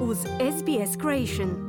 uz 0.00 0.18
SBS 0.40 0.96
Creation. 0.96 1.67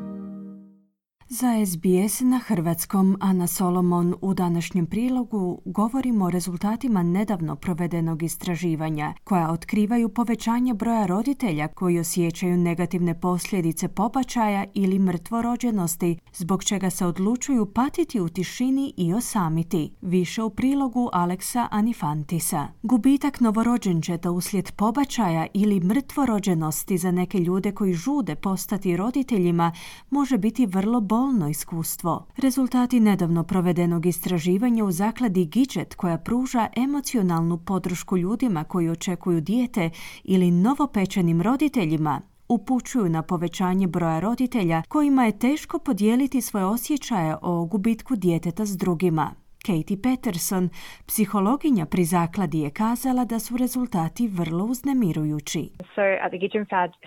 Za 1.32 1.66
SBS 1.66 2.22
na 2.22 2.40
hrvatskom 2.40 3.18
Ana 3.20 3.48
Solomon 3.48 4.16
u 4.22 4.34
današnjem 4.34 4.86
prilogu 4.86 5.62
govorimo 5.66 6.25
o 6.25 6.30
rezultatima 6.30 7.04
nedavno 7.04 7.56
provedenog 7.56 8.23
istraživanja 8.23 9.13
koja 9.23 9.52
otkrivaju 9.52 10.09
povećanje 10.09 10.73
broja 10.73 11.05
roditelja 11.05 11.68
koji 11.68 12.00
osjećaju 12.00 12.57
negativne 12.57 13.20
posljedice 13.20 13.88
pobačaja 13.88 14.66
ili 14.73 15.00
mrtvorođenosti, 15.00 16.18
zbog 16.34 16.63
čega 16.63 16.89
se 16.89 17.05
odlučuju 17.05 17.73
patiti 17.73 18.20
u 18.20 18.30
tišini 18.30 18.93
i 18.98 19.14
osamiti. 19.14 19.91
Više 20.02 20.43
u 20.43 20.50
prilogu 20.50 21.09
Aleksa 21.14 21.68
Anifantisa. 21.71 22.68
Gubitak 22.84 23.39
novorođenčeta 23.39 24.32
uslijed 24.32 24.71
pobačaja 24.71 25.48
ili 25.53 25.80
mrtvorođenosti 25.80 26.98
za 26.98 27.11
neke 27.11 27.39
ljude 27.39 27.72
koji 27.72 27.94
žude 27.94 28.36
postati 28.36 28.98
roditeljima 28.98 29.72
može 30.09 30.38
biti 30.38 30.66
vrlo 30.66 31.02
bolno 31.02 31.19
bolno 31.20 31.50
iskustvo. 31.50 32.26
Rezultati 32.38 33.00
nedavno 33.00 33.44
provedenog 33.44 34.05
istraživanja 34.05 34.86
u 34.86 34.91
zakladi 34.91 35.45
Gidget 35.45 35.95
koja 35.95 36.18
pruža 36.18 36.68
emocionalnu 36.76 37.58
podršku 37.58 38.18
ljudima 38.18 38.64
koji 38.64 38.90
očekuju 38.90 39.42
dijete 39.42 39.90
ili 40.23 40.52
novopečenim 40.52 41.42
roditeljima 41.42 42.22
upućuju 42.50 43.09
na 43.09 43.22
povećanje 43.22 43.88
broja 43.88 44.20
roditelja 44.20 44.84
kojima 44.88 45.26
je 45.26 45.40
teško 45.40 45.80
podijeliti 45.80 46.42
svoje 46.42 46.66
osjećaje 46.66 47.36
o 47.42 47.66
gubitku 47.66 48.16
djeteta 48.16 48.66
s 48.66 48.78
drugima. 48.78 49.31
Katie 49.68 49.98
Peterson, 49.98 50.70
psihologinja 51.08 51.86
pri 51.86 52.04
zakladi 52.04 52.59
je 52.59 52.70
kazala 52.70 53.26
da 53.26 53.40
su 53.40 53.58
rezultati 53.58 54.27
vrlo 54.27 54.66
uznemirujući. 54.66 55.63
So 55.95 56.02
at 56.23 56.31
the 56.31 56.40
Gidgen 56.44 56.66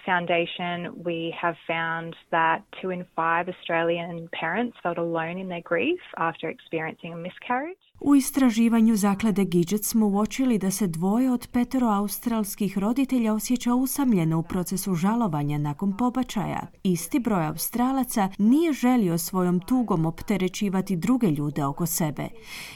Foundation 0.08 0.76
we 1.08 1.18
have 1.42 1.56
found 1.72 2.10
that 2.30 2.58
two 2.80 2.90
in 2.96 3.04
five 3.20 3.44
Australian 3.54 4.28
parents 4.40 4.76
felt 4.82 4.98
alone 4.98 5.36
in 5.42 5.48
their 5.48 5.64
grief 5.72 6.02
after 6.28 6.46
experiencing 6.56 7.12
a 7.14 7.20
miscarriage. 7.28 7.91
U 8.04 8.14
istraživanju 8.14 8.96
zaklade 8.96 9.44
Gidget 9.44 9.84
smo 9.84 10.06
uočili 10.06 10.58
da 10.58 10.70
se 10.70 10.86
dvoje 10.86 11.32
od 11.32 11.48
petero 11.52 11.86
australskih 11.86 12.78
roditelja 12.78 13.34
osjeća 13.34 13.74
usamljeno 13.74 14.38
u 14.38 14.42
procesu 14.42 14.94
žalovanja 14.94 15.58
nakon 15.58 15.96
pobačaja. 15.96 16.66
Isti 16.82 17.18
broj 17.18 17.46
australaca 17.46 18.28
nije 18.38 18.72
želio 18.72 19.18
svojom 19.18 19.60
tugom 19.60 20.06
opterećivati 20.06 20.96
druge 20.96 21.30
ljude 21.30 21.64
oko 21.64 21.86
sebe. 21.86 22.28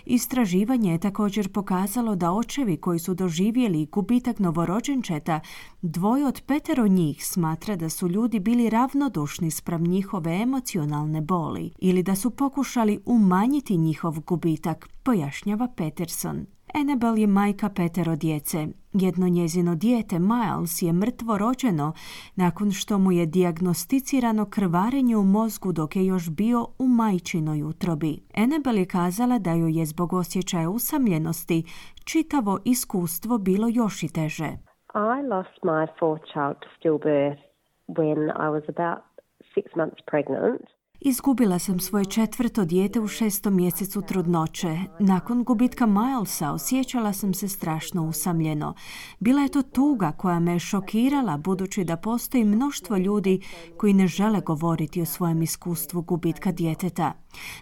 Istraživanje 0.04 0.92
je 0.92 0.98
također 0.98 1.52
pokazalo 1.52 2.16
da 2.16 2.32
očevi 2.32 2.76
koji 2.76 2.98
su 2.98 3.14
doživjeli 3.14 3.86
gubitak 3.86 4.38
novorođenčeta, 4.38 5.40
dvoje 5.82 6.26
od 6.26 6.42
petero 6.46 6.86
njih 6.86 7.26
smatra 7.26 7.76
da 7.76 7.88
su 7.88 8.08
ljudi 8.08 8.40
bili 8.40 8.70
ravnodušni 8.70 9.50
spram 9.50 9.82
njihove 9.82 10.42
emocionalne 10.42 11.20
boli 11.20 11.70
ili 11.78 12.02
da 12.02 12.14
su 12.14 12.30
pokušali 12.30 13.00
umanjiti 13.06 13.76
njihov 13.76 14.20
gubitak, 14.20 14.95
pojašnjava 15.06 15.68
Peterson. 15.76 16.36
Annabel 16.74 17.18
je 17.18 17.26
majka 17.26 17.68
petero 17.76 18.16
djece. 18.16 18.58
Jedno 18.92 19.28
njezino 19.28 19.74
dijete, 19.74 20.18
Miles, 20.18 20.82
je 20.82 20.92
mrtvo 20.92 21.38
rođeno 21.38 21.92
nakon 22.36 22.70
što 22.70 22.98
mu 22.98 23.12
je 23.12 23.26
dijagnosticirano 23.26 24.44
krvarenje 24.50 25.16
u 25.16 25.24
mozgu 25.24 25.72
dok 25.72 25.96
je 25.96 26.06
još 26.06 26.30
bio 26.30 26.66
u 26.78 26.86
majčinoj 26.88 27.62
utrobi. 27.62 28.12
Annabel 28.36 28.76
je 28.78 28.86
kazala 28.86 29.38
da 29.38 29.52
joj 29.52 29.78
je 29.78 29.86
zbog 29.86 30.12
osjećaja 30.12 30.70
usamljenosti 30.70 31.64
čitavo 32.04 32.58
iskustvo 32.64 33.38
bilo 33.38 33.68
još 33.68 34.02
i 34.02 34.12
teže. 34.12 34.50
I 34.94 35.22
lost 35.32 35.56
my 35.62 35.86
fourth 36.00 36.24
child 36.32 36.56
to 36.62 36.68
stillbirth 36.78 37.42
when 37.98 38.20
I 38.44 38.48
was 38.56 38.64
about 38.74 39.00
six 39.54 39.64
months 39.76 40.00
pregnant. 40.10 40.75
Izgubila 41.00 41.58
sam 41.58 41.80
svoje 41.80 42.04
četvrto 42.04 42.64
dijete 42.64 43.00
u 43.00 43.08
šestom 43.08 43.56
mjesecu 43.56 44.02
trudnoće. 44.02 44.78
Nakon 44.98 45.44
gubitka 45.44 45.86
Milesa 45.86 46.52
osjećala 46.52 47.12
sam 47.12 47.34
se 47.34 47.48
strašno 47.48 48.08
usamljeno. 48.08 48.74
Bila 49.18 49.42
je 49.42 49.48
to 49.48 49.62
tuga 49.62 50.12
koja 50.12 50.40
me 50.40 50.58
šokirala 50.58 51.36
budući 51.36 51.84
da 51.84 51.96
postoji 51.96 52.44
mnoštvo 52.44 52.96
ljudi 52.96 53.40
koji 53.76 53.92
ne 53.92 54.06
žele 54.06 54.40
govoriti 54.40 55.02
o 55.02 55.06
svojem 55.06 55.42
iskustvu 55.42 56.02
gubitka 56.02 56.52
djeteta. 56.52 57.12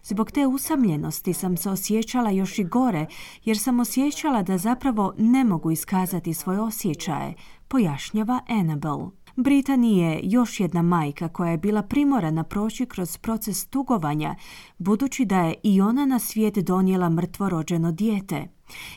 Zbog 0.03 0.31
te 0.31 0.47
usamljenosti 0.47 1.33
sam 1.33 1.57
se 1.57 1.71
osjećala 1.71 2.31
još 2.31 2.59
i 2.59 2.65
gore 2.65 3.07
jer 3.45 3.59
sam 3.59 3.81
osjećala 3.81 4.43
da 4.43 4.59
zapravo 4.59 5.15
ne 5.19 5.45
mogu 5.45 5.71
iskazati 5.71 6.35
svoje 6.35 6.61
osjećaje, 6.61 7.35
pojašnjava 7.69 8.41
Annabel. 8.49 9.24
Britani 9.37 9.99
je 9.99 10.21
još 10.23 10.61
jedna 10.61 10.83
majka 10.83 11.29
koja 11.29 11.51
je 11.51 11.59
bila 11.59 11.83
primorana 11.83 12.45
proći 12.45 12.87
kroz 12.87 13.19
proces 13.19 13.71
tugovanja, 13.71 14.35
budući 14.79 15.25
da 15.25 15.41
je 15.41 15.55
i 15.63 15.81
ona 15.81 16.07
na 16.07 16.19
svijet 16.19 16.55
donijela 16.55 17.11
mrtvo 17.11 17.49
rođeno 17.49 17.93
dijete. 17.93 18.45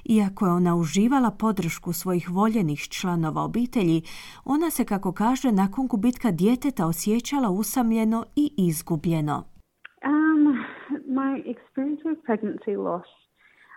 Iako 0.06 0.46
je 0.46 0.52
ona 0.52 0.76
uživala 0.76 1.32
podršku 1.32 1.94
svojih 1.94 2.30
voljenih 2.30 2.80
članova 2.80 3.44
obitelji, 3.44 4.02
ona 4.46 4.70
se, 4.70 4.86
kako 4.86 5.12
kaže, 5.12 5.52
nakon 5.52 5.88
gubitka 5.88 6.32
djeteta 6.32 6.88
osjećala 6.88 7.50
usamljeno 7.50 8.26
i 8.36 8.54
izgubljeno. 8.58 9.44
Um, 10.06 10.44
my 11.08 11.44
experience 11.54 12.02
with 12.06 12.22
pregnancy 12.28 12.78
loss, 12.78 13.08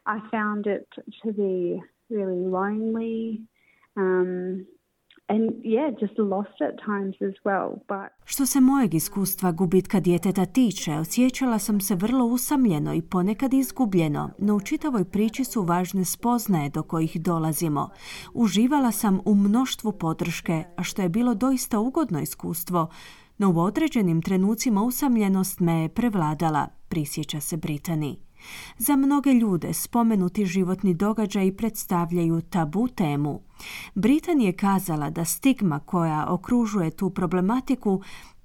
I 0.06 0.16
found 0.31 0.66
it 0.66 0.87
to 1.22 1.28
be 1.32 1.81
really 2.10 2.42
lonely, 2.59 3.47
um, 3.97 4.66
što 8.24 8.46
se 8.46 8.60
mojeg 8.60 8.94
iskustva 8.94 9.52
gubitka 9.52 10.00
djeteta 10.00 10.46
tiče, 10.46 10.92
osjećala 10.92 11.58
sam 11.58 11.80
se 11.80 11.94
vrlo 11.94 12.24
usamljeno 12.24 12.94
i 12.94 13.02
ponekad 13.02 13.54
izgubljeno, 13.54 14.30
no 14.38 14.56
u 14.56 14.60
čitavoj 14.60 15.04
priči 15.04 15.44
su 15.44 15.62
važne 15.62 16.04
spoznaje 16.04 16.70
do 16.70 16.82
kojih 16.82 17.20
dolazimo. 17.22 17.88
Uživala 18.34 18.91
sam 18.91 19.20
u 19.24 19.34
mnoštvu 19.34 19.92
podrške, 19.92 20.64
a 20.76 20.82
što 20.82 21.02
je 21.02 21.08
bilo 21.08 21.34
doista 21.34 21.78
ugodno 21.78 22.20
iskustvo, 22.20 22.88
no 23.38 23.50
u 23.50 23.58
određenim 23.58 24.22
trenucima 24.22 24.82
usamljenost 24.82 25.60
me 25.60 25.82
je 25.82 25.88
prevladala, 25.88 26.68
prisjeća 26.88 27.41
se 27.41 27.56
Britani. 27.56 28.29
Za 28.78 28.96
mnoge 28.96 29.32
ljude 29.32 29.72
spomenuti 29.72 30.46
životni 30.46 30.94
događaj 30.94 31.56
predstavljaju 31.56 32.40
tabu 32.40 32.88
temu. 32.88 33.40
Britan 33.94 34.40
je 34.40 34.52
kazala 34.52 35.10
da 35.10 35.24
stigma 35.24 35.78
koja 35.78 36.26
okružuje 36.28 36.90
tu 36.90 37.10
problematiku 37.10 38.00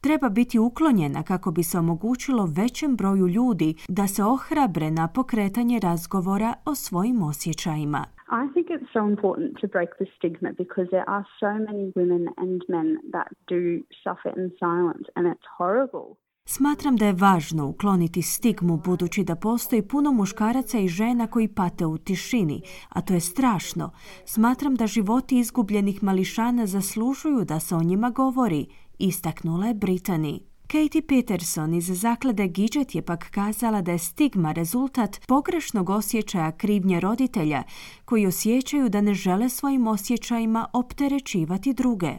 treba 0.06 0.30
biti 0.30 0.60
uklonjena 0.60 1.24
kako 1.24 1.52
bi 1.52 1.64
se 1.64 1.80
omogućilo 1.80 2.48
većem 2.56 2.96
broju 2.96 3.28
ljudi 3.28 3.76
da 3.88 4.08
se 4.08 4.24
ohrabre 4.24 4.92
na 4.92 5.08
pokretanje 5.08 5.80
razgovora 5.80 6.54
o 6.66 6.76
svojim 6.76 7.24
osjećajima. 7.24 8.06
I 8.44 8.46
think 8.54 8.68
it's 8.76 8.90
so 8.94 9.04
important 9.14 9.50
to 9.62 9.68
break 9.68 9.90
the 10.02 10.08
stigma 10.18 10.52
because 10.64 10.88
there 10.96 11.08
are 11.16 11.26
so 11.40 11.52
many 11.68 11.86
women 12.00 12.24
and 12.44 12.62
men 12.76 12.88
that 13.14 13.30
do 13.54 13.62
suffer 14.04 14.32
in 14.42 14.48
silence 14.64 15.06
and 15.16 15.24
it's 15.34 15.48
horrible. 15.58 16.08
Smatram 16.48 16.96
da 16.96 17.06
je 17.06 17.14
važno 17.14 17.68
ukloniti 17.68 18.22
stigmu 18.22 18.78
budući 18.78 19.24
da 19.24 19.36
postoji 19.36 19.82
puno 19.82 20.12
muškaraca 20.12 20.80
i 20.80 20.88
žena 20.88 21.28
koji 21.28 21.48
pate 21.48 21.86
u 21.86 21.98
tišini, 21.98 22.62
a 22.90 23.02
to 23.02 23.14
je 23.14 23.20
strašno. 23.20 23.92
Smatram 24.26 24.76
da 24.76 24.88
životi 24.88 25.40
izgubljenih 25.40 26.04
mališana 26.04 26.66
zaslužuju 26.66 27.46
da 27.46 27.60
se 27.60 27.76
o 27.76 27.84
njima 27.84 28.10
govori, 28.10 28.66
istaknula 29.00 29.68
je 29.68 29.74
Britani. 29.74 30.40
Katie 30.68 31.02
Peterson 31.08 31.74
iz 31.74 32.02
zaklade 32.02 32.48
Gidget 32.48 32.96
je 32.96 33.02
pak 33.02 33.30
kazala 33.32 33.82
da 33.82 33.92
je 33.92 33.98
stigma 33.98 34.52
rezultat 34.52 35.28
pogrešnog 35.28 35.90
osjećaja 35.90 36.52
krivnje 36.52 37.00
roditelja 37.00 37.64
koji 38.06 38.28
osjećaju 38.28 38.90
da 38.90 39.02
ne 39.02 39.14
žele 39.14 39.50
svojim 39.50 39.88
osjećajima 39.88 40.66
opterećivati 40.74 41.74
druge. 41.74 42.12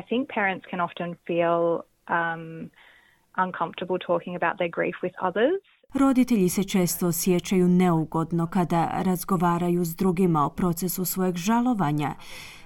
I 0.00 0.02
think 0.08 0.28
parents 0.34 0.66
can 0.70 0.80
often 0.80 1.14
feel 1.26 1.64
um, 1.74 2.70
uncomfortable 3.46 3.98
talking 4.06 4.34
about 4.36 4.54
their 4.58 4.72
grief 4.78 4.96
with 5.02 5.14
others. 5.28 5.62
Roditelji 5.94 6.48
se 6.48 6.64
često 6.64 7.06
osjećaju 7.06 7.68
neugodno 7.68 8.46
kada 8.46 9.02
razgovaraju 9.04 9.84
s 9.84 9.96
drugima 9.96 10.46
o 10.46 10.50
procesu 10.50 11.04
svojeg 11.04 11.36
žalovanja. 11.36 12.14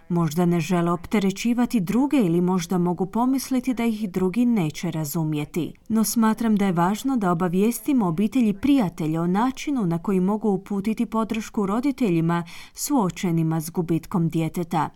Možda 0.09 0.47
ne 0.47 0.61
žele 0.61 0.91
opterećivati 0.91 1.81
druge 1.81 2.17
ili 2.17 2.41
možda 2.41 2.79
mogu 2.79 3.07
pomisliti 3.07 3.75
da 3.75 3.85
ih 3.85 4.11
drugi 4.11 4.47
neće 4.47 4.91
razumjeti. 4.91 5.73
No 5.89 6.05
smatram 6.05 6.57
da 6.57 6.67
je 6.67 6.73
važno 6.73 7.17
da 7.17 7.33
obavijestimo 7.33 8.07
obitelji 8.07 8.53
prijatelja 8.53 9.23
o 9.23 9.27
načinu 9.27 9.87
na 9.87 9.99
koji 9.99 10.21
mogu 10.21 10.49
uputiti 10.49 11.07
podršku 11.07 11.67
roditeljima 11.67 12.45
suočenima 12.75 13.61
s 13.61 13.71
gubitkom 13.71 14.29
djeteta. 14.29 14.91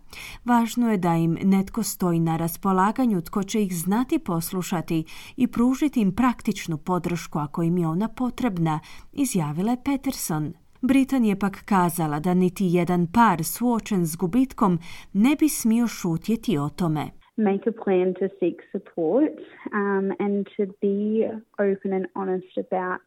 Važno 0.45 0.91
je 0.91 0.97
da 0.97 1.15
im 1.15 1.39
netko 1.43 1.83
stoji 1.83 2.21
na 2.21 2.37
raspolaganju 2.37 3.21
tko 3.21 3.43
će 3.43 3.63
ih 3.63 3.77
znati 3.77 4.19
poslušati 4.19 5.05
i 5.37 5.47
pružiti 5.47 6.01
im 6.01 6.15
praktičnu 6.15 6.79
podršku 6.79 7.39
ako 7.39 7.63
im 7.63 7.79
je 7.79 7.89
ona 7.89 8.09
potrebna, 8.09 8.81
izjavila 9.13 9.71
je 9.71 9.83
Peterson. 9.85 10.53
Britan 10.83 11.25
je 11.25 11.39
pak 11.39 11.65
kazala 11.65 12.21
da 12.21 12.35
niti 12.35 12.65
jedan 12.65 13.07
par 13.07 13.45
suočen 13.45 14.07
s 14.07 14.17
gubitkom 14.17 14.79
ne 15.13 15.37
bi 15.41 15.49
smio 15.49 15.87
šutjeti 15.87 16.59
o 16.59 16.69
tome. 16.69 17.11
make 17.39 17.67
a 17.67 17.73
plan 17.85 18.15
to 18.15 18.29
seek 18.41 18.63
support 18.73 19.39
um, 19.73 20.13
and 20.19 20.47
to 20.57 20.67
be 20.81 21.25
open 21.59 21.93
and 21.93 22.07
honest 22.17 22.59
about 22.59 23.01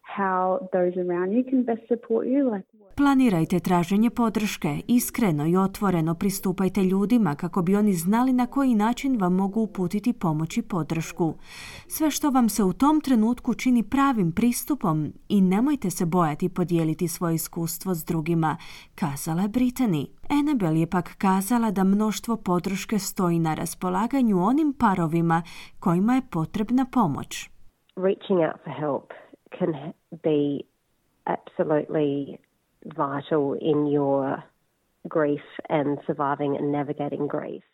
how 0.00 0.68
those 0.72 0.96
around 0.96 1.32
you 1.32 1.44
can 1.44 1.62
best 1.62 1.82
support 1.88 2.26
you. 2.26 2.50
Like 2.50 2.64
Planirajte 2.96 3.60
traženje 3.60 4.10
podrške, 4.10 4.68
iskreno 4.88 5.46
i 5.46 5.56
otvoreno 5.56 6.14
pristupajte 6.14 6.80
ljudima 6.84 7.34
kako 7.34 7.62
bi 7.62 7.76
oni 7.76 7.92
znali 7.92 8.32
na 8.32 8.46
koji 8.46 8.74
način 8.74 9.20
vam 9.20 9.34
mogu 9.34 9.60
uputiti 9.60 10.12
pomoć 10.12 10.56
i 10.56 10.62
podršku. 10.62 11.34
Sve 11.88 12.10
što 12.10 12.30
vam 12.30 12.48
se 12.48 12.64
u 12.64 12.72
tom 12.72 13.00
trenutku 13.00 13.54
čini 13.54 13.82
pravim 13.82 14.32
pristupom 14.32 15.12
i 15.28 15.40
nemojte 15.40 15.90
se 15.90 16.06
bojati 16.06 16.48
podijeliti 16.48 17.08
svoje 17.08 17.34
iskustvo 17.34 17.94
s 17.94 18.04
drugima, 18.04 18.56
kazala 18.94 19.42
je 19.42 19.48
Brittany. 19.48 20.06
Annabel 20.28 20.76
je 20.76 20.86
pak 20.86 21.14
kazala 21.18 21.70
da 21.70 21.84
mnoštvo 21.84 22.36
podrške 22.36 22.98
stoji 22.98 23.38
na 23.38 23.54
raspolaganju 23.54 24.42
onim 24.42 24.74
parovima 24.78 25.42
kojima 25.80 26.14
je 26.14 26.22
potrebna 26.30 26.86
pomoć. 26.92 27.50
Reaching 27.96 28.40
out 28.40 28.60
for 28.64 28.72
help 28.80 29.12
can 29.58 29.72
be 30.10 30.40
absolutely 31.24 32.45
vital 32.94 33.56
in 33.60 33.86
your 33.86 34.42
grief 35.08 35.44
and 35.68 35.98
surviving 36.06 36.56
and 36.56 36.72
navigating 36.72 37.28
grief. 37.28 37.64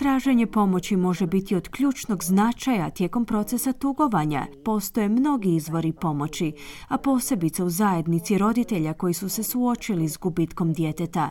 Traženje 0.00 0.46
pomoći 0.46 0.96
može 0.96 1.26
biti 1.26 1.56
od 1.56 1.68
ključnog 1.68 2.24
značaja 2.24 2.90
tijekom 2.90 3.24
procesa 3.24 3.72
tugovanja. 3.72 4.46
Postoje 4.64 5.08
mnogi 5.08 5.54
izvori 5.54 5.92
pomoći, 5.92 6.52
a 6.88 6.98
posebice 6.98 7.64
u 7.64 7.70
zajednici 7.70 8.38
roditelja 8.38 8.92
koji 8.92 9.14
su 9.14 9.28
se 9.28 9.42
suočili 9.42 10.08
s 10.08 10.18
gubitkom 10.18 10.72
djeteta. 10.72 11.30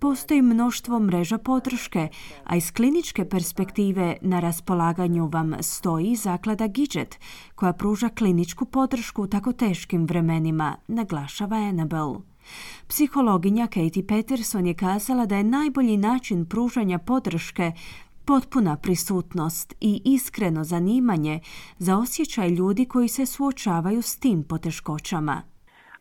Postoji 0.00 0.42
mnoštvo 0.42 0.98
mreža 0.98 1.38
podrške, 1.38 2.08
a 2.44 2.56
iz 2.56 2.72
kliničke 2.72 3.28
perspektive 3.28 4.16
na 4.20 4.40
raspolaganju 4.40 5.30
vam 5.32 5.54
stoji 5.60 6.14
zaklada 6.14 6.66
Gidget, 6.66 7.18
koja 7.54 7.72
pruža 7.72 8.08
kliničku 8.08 8.64
podršku 8.64 9.22
u 9.22 9.26
tako 9.26 9.52
teškim 9.52 10.06
vremenima, 10.06 10.76
naglašava 10.88 11.56
Annabel. 11.56 12.29
Psihologinja 12.88 13.66
Katie 13.66 14.06
Peterson 14.08 14.66
je 14.66 14.74
kazala 14.74 15.26
da 15.26 15.36
je 15.36 15.44
najbolji 15.44 15.96
način 15.96 16.46
pružanja 16.46 16.98
podrške 16.98 17.72
potpuna 18.26 18.76
prisutnost 18.76 19.74
i 19.80 20.02
iskreno 20.04 20.64
zanimanje 20.64 21.40
za 21.78 21.96
osjećaj 21.96 22.48
ljudi 22.48 22.84
koji 22.84 23.08
se 23.08 23.26
suočavaju 23.26 24.02
s 24.02 24.18
tim 24.18 24.44
poteškoćama. 24.44 25.42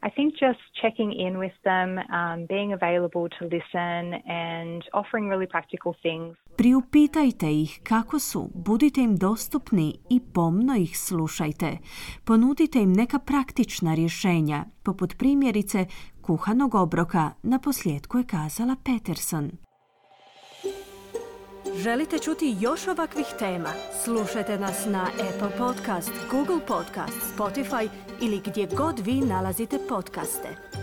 I 0.07 0.09
think 0.15 0.33
just 0.41 0.63
checking 0.81 1.11
in 1.25 1.33
with 1.43 1.57
them, 1.69 1.89
um, 1.97 2.45
being 2.47 2.71
available 2.73 3.27
to 3.37 3.45
listen 3.55 4.03
and 4.27 4.81
offering 4.93 5.25
really 5.31 5.49
practical 5.55 5.93
things. 6.05 6.37
Priupitajte 6.57 7.61
ih 7.61 7.79
kako 7.83 8.19
su, 8.19 8.49
budite 8.55 9.01
im 9.01 9.15
dostupni 9.15 9.93
i 10.09 10.19
pomno 10.33 10.75
ih 10.75 10.97
slušajte. 10.97 11.77
Ponudite 12.25 12.79
im 12.81 12.93
neka 12.93 13.19
praktična 13.19 13.95
rješenja, 13.95 14.65
poput 14.83 15.17
primjerice 15.17 15.85
kuhanog 16.29 16.75
obroka, 16.75 17.31
na 17.43 17.59
posljedku 17.59 18.17
je 18.17 18.23
kazala 18.23 18.75
Peterson. 18.83 19.51
Želite 21.75 22.19
čuti 22.19 22.57
još 22.59 22.87
ovakvih 22.87 23.25
tema? 23.39 23.69
Slušajte 24.03 24.59
nas 24.59 24.85
na 24.85 25.03
Apple 25.03 25.57
Podcast, 25.57 26.11
Google 26.31 26.59
Podcast, 26.67 27.17
Spotify 27.37 27.89
ili 28.21 28.41
gdje 28.45 28.67
god 28.77 28.99
vi 28.99 29.13
nalazite 29.13 29.79
podcaste. 29.89 30.78